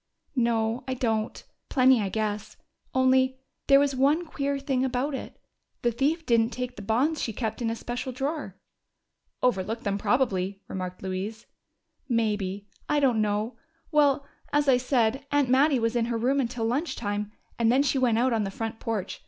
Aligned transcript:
"No, 0.35 0.83
I 0.87 0.95
don't. 0.95 1.43
Plenty, 1.69 2.01
I 2.01 2.09
guess. 2.09 2.57
Only, 2.91 3.39
there 3.67 3.79
was 3.79 3.95
one 3.95 4.25
queer 4.25 4.57
thing 4.57 4.83
about 4.83 5.13
it: 5.13 5.39
the 5.83 5.91
thief 5.91 6.25
didn't 6.25 6.49
take 6.49 6.75
the 6.75 6.81
bonds 6.81 7.21
she 7.21 7.31
kept 7.31 7.61
in 7.61 7.69
a 7.69 7.75
special 7.75 8.11
drawer." 8.11 8.57
"Overlooked 9.43 9.83
them, 9.83 9.99
probably," 9.99 10.59
remarked 10.67 11.03
Mary 11.03 11.11
Louise. 11.25 11.45
"Maybe. 12.09 12.67
I 12.89 12.99
don't 12.99 13.21
know. 13.21 13.57
Well, 13.91 14.25
as 14.51 14.67
I 14.67 14.77
said, 14.77 15.23
Aunt 15.31 15.49
Mattie 15.49 15.77
was 15.77 15.95
in 15.95 16.05
her 16.05 16.17
room 16.17 16.39
until 16.39 16.65
lunch 16.65 16.95
time, 16.95 17.31
and 17.59 17.71
then 17.71 17.83
she 17.83 17.99
went 17.99 18.17
out 18.17 18.33
on 18.33 18.43
the 18.43 18.49
front 18.49 18.79
porch. 18.79 19.19